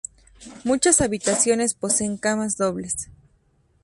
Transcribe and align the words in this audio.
Muchas 0.63 0.99
habitaciones 0.99 1.75
poseen 1.75 2.17
camas 2.17 2.57
dobles. 2.57 3.11